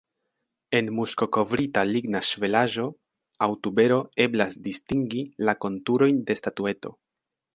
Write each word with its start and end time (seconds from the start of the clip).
En 0.77 0.87
muskokovrita 0.99 1.83
ligna 1.89 2.21
ŝvelaĵo 2.29 2.87
aŭ 3.47 3.51
tubero 3.67 3.99
eblas 4.27 4.57
distingi 4.69 5.23
la 5.49 5.57
konturojn 5.67 6.25
de 6.31 6.41
statueto. 6.43 6.95